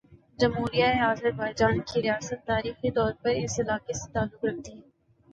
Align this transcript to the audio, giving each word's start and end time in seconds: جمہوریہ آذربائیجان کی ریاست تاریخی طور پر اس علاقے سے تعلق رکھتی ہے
جمہوریہ 0.39 0.85
آذربائیجان 1.01 1.79
کی 1.83 2.01
ریاست 2.01 2.45
تاریخی 2.45 2.91
طور 2.91 3.11
پر 3.21 3.35
اس 3.35 3.59
علاقے 3.59 3.93
سے 3.93 4.11
تعلق 4.13 4.45
رکھتی 4.45 4.71
ہے 4.71 4.81